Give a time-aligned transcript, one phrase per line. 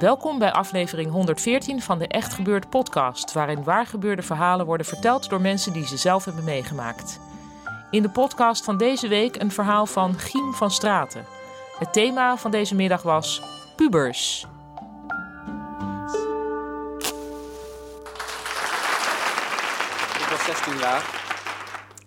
[0.00, 5.40] Welkom bij aflevering 114 van de Echt Gebeurd podcast, waarin waargebeurde verhalen worden verteld door
[5.40, 7.20] mensen die ze zelf hebben meegemaakt.
[7.90, 11.24] In de podcast van deze week een verhaal van Giem van Straten.
[11.78, 13.42] Het thema van deze middag was
[13.76, 14.46] pubers.
[20.18, 21.20] Ik was 16 jaar.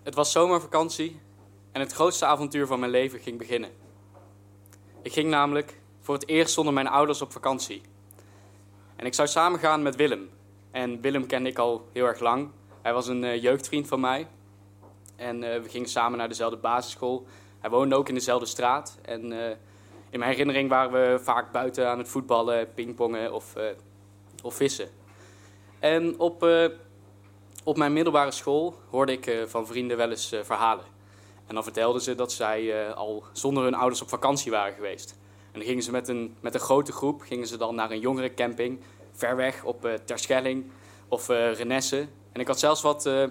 [0.02, 1.20] Het was zomervakantie
[1.72, 3.70] en het grootste avontuur van mijn leven ging beginnen.
[5.02, 7.82] Ik ging namelijk voor het eerst zonder mijn ouders op vakantie.
[8.96, 10.30] En ik zou samen gaan met Willem.
[10.70, 12.50] En Willem kende ik al heel erg lang.
[12.82, 14.28] Hij was een uh, jeugdvriend van mij.
[15.16, 17.26] En uh, we gingen samen naar dezelfde basisschool.
[17.60, 18.98] Hij woonde ook in dezelfde straat.
[19.02, 19.50] En uh,
[20.10, 23.54] in mijn herinnering waren we vaak buiten aan het voetballen, pingpongen of,
[24.42, 24.88] of vissen.
[25.78, 26.46] En op,
[27.64, 30.84] op mijn middelbare school hoorde ik van vrienden wel eens verhalen.
[31.46, 35.16] En dan vertelden ze dat zij al zonder hun ouders op vakantie waren geweest.
[35.54, 38.00] En dan gingen ze met een, met een grote groep gingen ze dan naar een
[38.00, 38.80] jongerencamping,
[39.12, 40.64] ver weg op uh, Terschelling
[41.08, 42.06] of uh, Renesse.
[42.32, 43.24] En ik had zelfs wat, uh,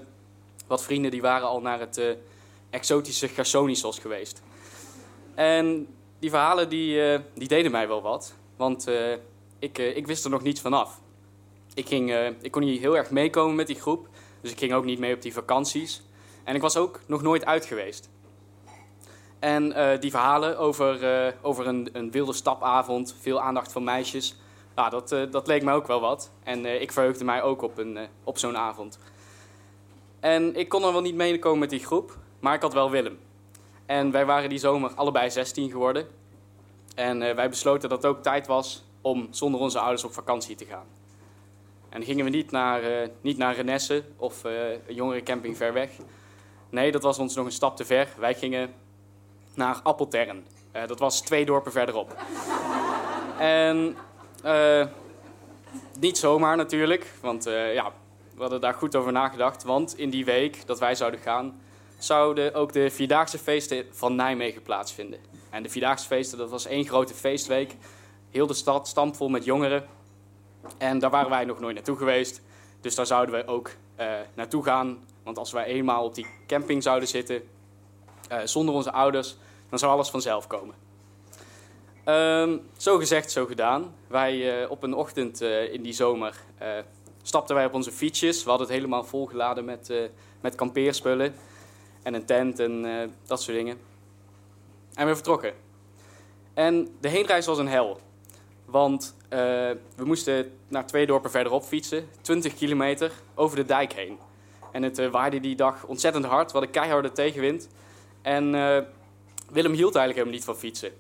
[0.68, 2.18] wat vrienden die waren al naar het
[2.70, 4.42] exotische Gersonisos geweest.
[5.36, 5.88] En
[6.20, 8.88] die verhalen die, die deden mij wel wat, want
[9.60, 11.02] ik, ik wist er nog niets vanaf.
[11.74, 14.08] Ik, ging, ik kon niet heel erg meekomen met die groep,
[14.42, 16.02] dus ik ging ook niet mee op die vakanties.
[16.44, 18.10] En ik was ook nog nooit uit geweest.
[19.44, 24.36] En uh, die verhalen over, uh, over een, een, wilde stapavond, veel aandacht van meisjes,
[24.76, 26.32] nou, dat, uh, dat leek mij ook wel wat.
[26.44, 29.00] En ik verheugde mij ook op, een, op zo'n avond.
[30.20, 33.20] En ik kon er wel niet meekomen met die groep, maar ik had wel Willem.
[33.86, 36.08] En wij waren die zomer allebei 16 geworden.
[36.96, 40.66] En wij besloten dat het ook tijd was om zonder onze ouders op vakantie te
[40.66, 40.86] gaan.
[41.90, 45.90] En gingen we niet naar, niet naar Renesse of een jongerencamping ver weg.
[46.70, 48.08] Nee, dat was ons nog een stap te ver.
[48.18, 48.74] Wij gingen
[49.56, 50.46] naar Appeltern.
[50.76, 52.16] Uh, dat was twee dorpen verderop.
[53.38, 53.98] en
[54.46, 54.86] uh,
[56.00, 57.92] niet zomaar natuurlijk, want uh, ja,
[58.36, 59.64] we hadden daar goed over nagedacht.
[59.64, 61.62] Want in die week dat wij zouden gaan,
[61.98, 65.20] zouden ook de Vierdaagse feesten van Nijmegen plaatsvinden.
[65.50, 67.76] En de Vierdaagse feesten, dat was één grote feestweek.
[68.32, 69.86] Heel de stad stampvol met jongeren.
[70.78, 72.42] En daar waren wij nog nooit naartoe geweest.
[72.82, 73.72] Dus daar zouden we ook
[74.34, 75.04] naartoe gaan.
[75.24, 77.44] Want als wij eenmaal op die camping zouden zitten,
[78.32, 79.36] uh, zonder onze ouders,
[79.70, 80.76] dan zou alles vanzelf komen.
[82.06, 83.96] Um, zo gezegd, zo gedaan.
[84.08, 86.36] Wij uh, op een ochtend uh, in die zomer
[87.22, 88.44] stapten wij op onze fietsjes.
[88.44, 89.94] We hadden het helemaal volgeladen met,
[90.42, 91.36] met kampeerspullen
[92.04, 92.82] en een tent en
[93.26, 93.78] dat soort dingen.
[94.94, 95.54] En we vertrokken.
[96.54, 98.00] En de heenreis was een hel.
[98.66, 104.18] Want we moesten naar twee dorpen verderop fietsen, 20 kilometer over de dijk heen.
[104.72, 107.70] En het waaide die dag ontzettend hard, we hadden keiharde tegenwind.
[108.24, 108.78] En uh,
[109.52, 110.92] Willem hield eigenlijk helemaal niet van fietsen.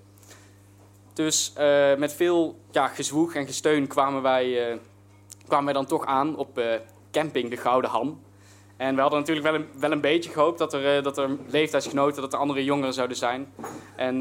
[1.13, 4.77] Dus uh, met veel ja, gezwoeg en gesteun kwamen wij, uh,
[5.47, 6.61] kwamen wij dan toch aan op
[7.11, 8.21] camping De Gouden Ham.
[8.77, 12.21] En we hadden natuurlijk wel een, wel een beetje gehoopt dat er, dat er leeftijdsgenoten,
[12.21, 13.53] dat er andere jongeren zouden zijn.
[13.95, 14.17] En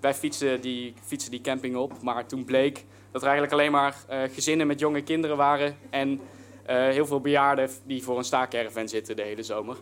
[0.00, 3.96] wij fietsen die, fietsen die camping op, maar toen bleek dat er eigenlijk alleen maar
[4.32, 5.76] gezinnen met jonge kinderen waren.
[5.90, 6.20] En
[6.66, 9.76] heel veel bejaarden die voor een staakerven zitten de hele zomer.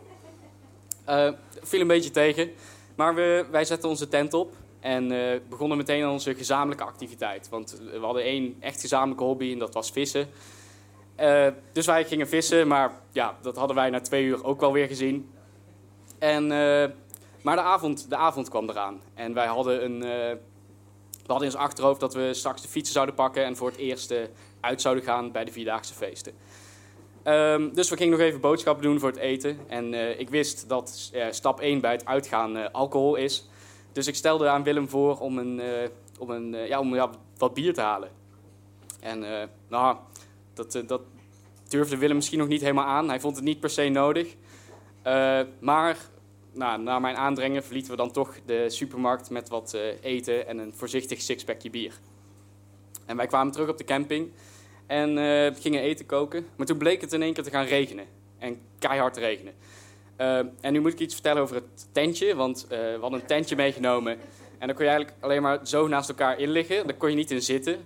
[1.09, 1.29] Uh,
[1.63, 2.51] viel een beetje tegen.
[2.97, 7.49] Maar we, wij zetten onze tent op en uh, begonnen meteen aan onze gezamenlijke activiteit.
[7.49, 10.29] Want we hadden één echt gezamenlijke hobby en dat was vissen.
[11.21, 14.73] Uh, dus wij gingen vissen, maar ja, dat hadden wij na twee uur ook wel
[14.73, 15.31] weer gezien.
[16.19, 16.47] En,
[17.43, 19.01] maar de avond, de avond kwam eraan.
[19.15, 20.39] En wij hadden, een, we
[21.27, 23.45] hadden in ons achterhoofd dat we straks de fietsen zouden pakken...
[23.45, 24.15] en voor het eerst
[24.61, 26.33] uit zouden gaan bij de Vierdaagse feesten.
[27.27, 29.59] Um, dus we gingen nog even boodschappen doen voor het eten.
[29.67, 33.49] En uh, ik wist dat uh, stap 1 bij het uitgaan uh, alcohol is.
[33.93, 35.61] Dus ik stelde aan Willem voor om, een,
[36.19, 38.11] om, een, ja, om ja, wat bier te halen.
[39.01, 39.97] En nou,
[40.55, 41.01] dat, dat
[41.69, 43.09] durfde Willem misschien nog niet helemaal aan.
[43.09, 44.35] Hij vond het niet per se nodig.
[45.61, 45.97] maar
[46.57, 50.59] nou, na mijn aandringen verlieten we dan toch de supermarkt met wat eh, eten en
[50.59, 51.99] een voorzichtig sixpackje bier.
[53.07, 54.31] En wij kwamen terug op de camping
[54.87, 56.47] en eh, gingen eten koken.
[56.57, 58.05] Maar toen bleek het in één keer te gaan regenen.
[58.39, 59.55] En keihard regenen.
[60.17, 63.57] Eh, en nu moet ik iets vertellen over het tentje, want we hadden een tentje
[63.57, 64.13] meegenomen.
[64.59, 66.87] En dan kon je eigenlijk alleen maar zo naast elkaar in liggen.
[66.87, 67.85] Daar kon je niet in zitten.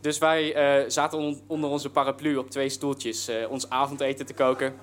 [0.00, 0.54] Dus wij
[0.88, 4.74] zaten onder onze paraplu op twee stoeltjes ons avondeten te koken.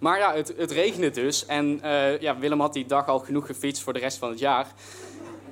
[0.00, 1.46] Maar ja, het, het regende dus.
[1.46, 1.80] En
[2.20, 4.66] ja, Willem had die dag al genoeg gefietst voor de rest van het jaar.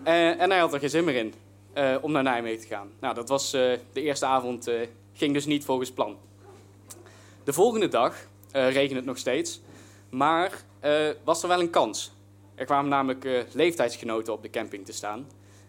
[0.03, 1.35] En hij had er geen zin meer in
[1.75, 2.91] uh, om naar Nijmegen te gaan.
[3.01, 4.71] Nou, dat was de eerste avond,
[5.13, 6.17] ging dus niet volgens plan.
[7.45, 8.17] De volgende dag
[8.51, 9.61] regende het nog steeds.
[10.11, 10.63] Maar
[11.25, 12.13] was er wel een kans.
[12.55, 15.27] Er kwamen namelijk leeftijdsgenoten op de camping te staan.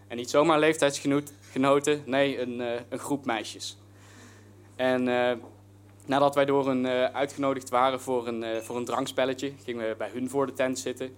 [0.08, 2.60] En niet zomaar leeftijdsgenoten, nee, een,
[2.90, 3.78] een groep meisjes.
[4.76, 5.08] En
[6.06, 10.30] Nadat wij door uh, uitgenodigd waren voor een, voor een drankspelletje, gingen we bij hun
[10.30, 11.16] voor de tent zitten.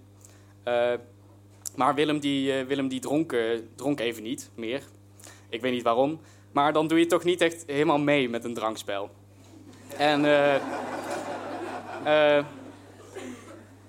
[1.76, 3.36] Maar Willem, die, Willem die dronk,
[3.74, 4.82] dronk even niet meer.
[5.48, 6.20] Ik weet niet waarom.
[6.52, 9.10] Maar dan doe je toch niet echt helemaal mee met een drankspel.
[9.96, 10.20] En,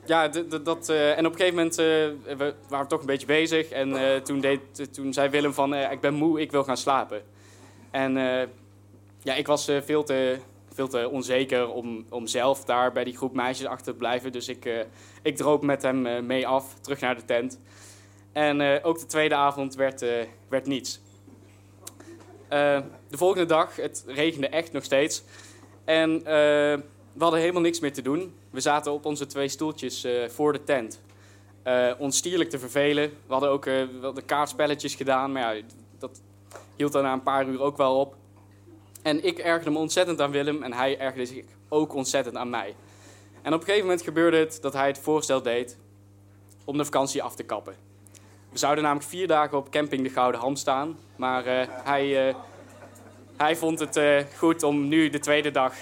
[0.06, 0.28] ja,
[0.64, 3.70] dat, en op een gegeven moment we waren we toch een beetje bezig.
[3.70, 7.22] En toen, deed, toen zei Willem van, ik ben moe, ik wil gaan slapen.
[7.92, 8.14] En
[9.24, 10.38] ja, ik was veel te
[10.80, 14.32] veel te onzeker om, om zelf daar bij die groep meisjes achter te blijven.
[14.32, 14.80] Dus ik, uh,
[15.22, 17.60] ik droop met hem uh, mee af, terug naar de tent.
[18.32, 20.06] En uh, ook de tweede avond werd,
[20.50, 21.00] werd niets.
[22.50, 25.24] de volgende dag, het regende echt nog steeds.
[25.86, 26.24] En
[27.14, 28.34] we hadden helemaal niks meer te doen.
[28.50, 31.02] We zaten op onze twee stoeltjes voor de tent.
[31.98, 33.10] ons stierlijk te vervelen.
[33.10, 35.62] We hadden ook de kaartspelletjes gedaan, maar ja,
[35.98, 36.22] dat
[36.76, 38.16] hield dan na een paar uur ook wel op.
[39.02, 42.76] En ik ergerde me ontzettend aan Willem en hij ergerde zich ook ontzettend aan mij.
[43.42, 45.78] En op een gegeven moment gebeurde het dat hij het voorstel deed
[46.66, 47.76] om de vakantie af te kappen.
[48.50, 52.36] We zouden namelijk vier dagen op camping de Gouden Ham staan, maar uh, hij, uh,
[53.38, 55.74] hij vond het uh, goed om nu de tweede dag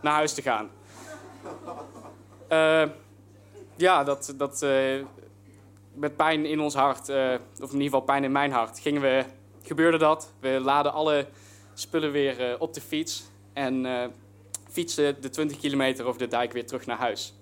[0.00, 0.70] naar huis te gaan.
[3.76, 4.66] ja, dat, dat
[5.94, 9.24] met pijn in ons hart, of in ieder geval pijn in mijn hart, gingen we,
[9.62, 10.32] gebeurde dat.
[10.40, 11.26] We laden alle
[11.74, 14.04] spullen weer eh, op de fiets en uh,
[14.70, 17.34] fietsen de 20 kilometer over de dijk weer terug naar huis.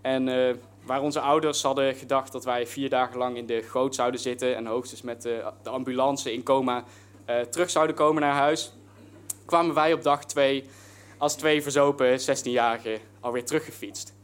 [0.00, 0.54] En uh,
[0.84, 4.56] waar onze ouders hadden gedacht dat wij vier dagen lang in de goot zouden zitten
[4.56, 6.84] en hoogstens met de, de ambulance in coma
[7.50, 8.72] terug zouden komen naar huis,
[9.44, 10.64] kwamen wij op dag twee
[11.18, 14.14] als twee verzopen 16-jarigen alweer teruggefietst.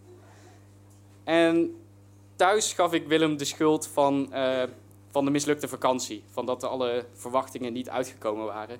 [1.25, 1.81] En
[2.37, 4.33] thuis gaf ik Willem de schuld van,
[5.11, 8.79] van de mislukte vakantie, van dat alle verwachtingen niet uitgekomen waren.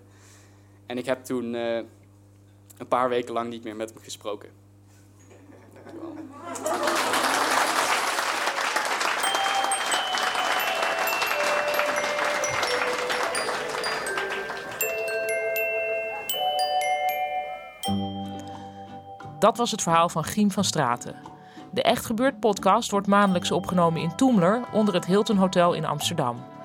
[0.87, 1.77] En ik heb toen uh,
[2.79, 4.49] een paar weken lang niet meer met hem gesproken.
[19.39, 21.17] Dat was het verhaal van Giem van Straten.
[21.73, 26.56] De Echt Gebeurd podcast wordt maandelijks opgenomen in Toemler onder het Hilton Hotel in Amsterdam.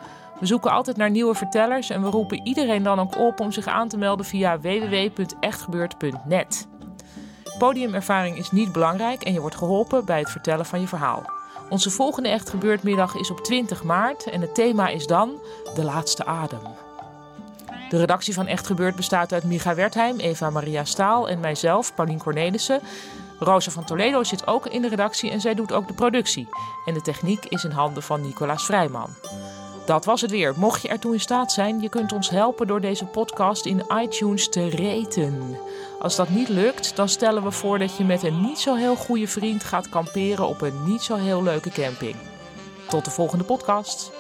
[0.42, 3.68] We zoeken altijd naar nieuwe vertellers en we roepen iedereen dan ook op om zich
[3.68, 6.68] aan te melden via www.echtgebeurd.net.
[7.58, 11.24] Podiumervaring is niet belangrijk en je wordt geholpen bij het vertellen van je verhaal.
[11.70, 12.54] Onze volgende Echt
[13.20, 15.32] is op 20 maart en het thema is dan
[15.76, 16.62] De Laatste Adem.
[17.90, 22.20] De redactie van Echt Gebeurd bestaat uit Micha Wertheim, Eva Maria Staal en mijzelf, Paulien
[22.20, 22.82] Cornelissen.
[23.40, 26.48] Rosa van Toledo zit ook in de redactie en zij doet ook de productie.
[26.86, 29.10] En de techniek is in handen van Nicolaas Vrijman.
[29.92, 30.54] Dat was het weer.
[30.58, 34.50] Mocht je ertoe in staat zijn, je kunt ons helpen door deze podcast in iTunes
[34.50, 35.58] te reten.
[36.00, 38.96] Als dat niet lukt, dan stellen we voor dat je met een niet zo heel
[38.96, 42.16] goede vriend gaat kamperen op een niet zo heel leuke camping.
[42.88, 44.12] Tot de volgende podcast.